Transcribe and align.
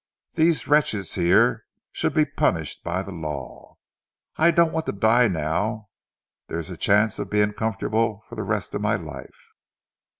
"These 0.33 0.67
wretches 0.67 1.13
here 1.13 1.63
should 1.91 2.15
be 2.15 2.25
punished 2.25 2.83
by 2.83 3.03
the 3.03 3.11
law. 3.11 3.77
I 4.35 4.49
don't 4.49 4.71
want 4.73 4.87
to 4.87 4.91
die 4.93 5.27
now 5.27 5.89
there 6.47 6.57
is 6.57 6.71
a 6.71 6.75
chance 6.75 7.19
of 7.19 7.29
being 7.29 7.53
comfortable 7.53 8.23
for 8.27 8.33
the 8.33 8.41
rest 8.41 8.73
of 8.73 8.81
my 8.81 8.95
life." 8.95 9.51